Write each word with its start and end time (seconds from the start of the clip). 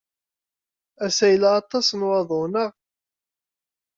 Ass-a, 1.05 1.27
yella 1.31 1.49
aṭas 1.61 1.87
n 1.93 2.01
waḍu, 2.07 2.43
naɣ? 2.51 2.71